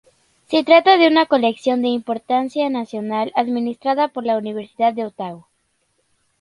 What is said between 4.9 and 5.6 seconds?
de Otago.